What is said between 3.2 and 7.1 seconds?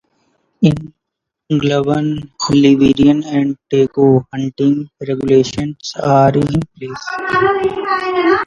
and Togo, hunting regulations are in place.